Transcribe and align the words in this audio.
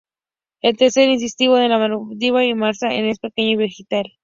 El 0.61 0.77
tercer 0.77 1.09
incisivo 1.09 1.59
en 1.59 1.69
la 1.69 1.77
mandíbula 1.77 2.43
y 2.43 2.49
el 2.49 2.55
maxilar 2.55 2.95
es 3.05 3.19
pequeño 3.19 3.51
y 3.51 3.55
vestigial. 3.57 4.11